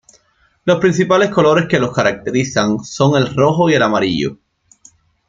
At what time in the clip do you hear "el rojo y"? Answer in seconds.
3.21-3.75